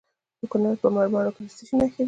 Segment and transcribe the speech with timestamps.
[0.39, 1.99] د کونړ په مروره کې د څه شي نښې دي؟